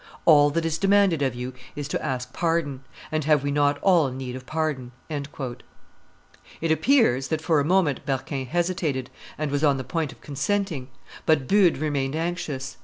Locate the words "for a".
7.39-7.63